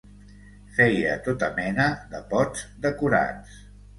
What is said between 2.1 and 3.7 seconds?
de pots decorats.